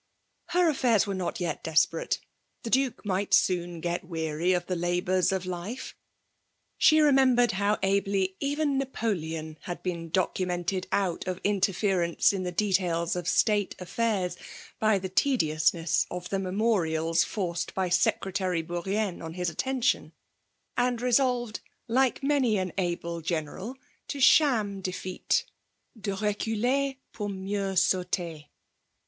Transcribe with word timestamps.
Her 0.47 0.67
affitirs 0.67 1.05
were 1.05 1.13
not 1.13 1.39
yet 1.39 1.63
desperate. 1.63 2.19
Hie 2.63 2.71
Dnkemigbt 2.71 3.33
seon^ 3.33 3.79
get 3.81 4.03
weary 4.03 4.51
of 4.53 4.65
tbe 4.65 4.79
labours 4.81 5.31
of 5.31 5.45
life. 5.45 5.95
Sbe 6.79 7.03
remembered 7.03 7.51
bow 7.51 7.75
aUy 7.83 8.33
even 8.39 8.79
Napo 8.79 9.13
leon 9.13 9.59
bad 9.67 9.83
been 9.83 10.09
documented 10.09 10.87
out 10.91 11.27
of 11.27 11.39
interference 11.43 12.33
in 12.33 12.43
tbe 12.45 12.55
details 12.55 13.15
of 13.15 13.27
state 13.27 13.77
affieuxs^ 13.77 14.37
by; 14.79 14.97
the 14.97 15.07
tedious 15.07 15.71
mess 15.71 16.07
of 16.09 16.29
the' 16.29 16.37
memoriabr 16.39 17.23
forced 17.23 17.75
by 17.75 17.87
Secretary 17.87 18.63
Bonrrienne* 18.63 19.21
on: 19.23 19.33
bis 19.33 19.49
attention; 19.51 20.13
and 20.75 20.97
resdlved, 20.97 21.59
Ifloe 21.87 22.23
many 22.23 22.57
an 22.57 22.73
able 22.79 23.21
general, 23.21 23.77
to 24.07 24.19
sham 24.19 24.81
defeats— 24.81 25.43
de 26.01 26.15
rieider 26.15 26.97
pour 27.13 27.29
mieux 27.29 27.75
tauter. 27.75 28.45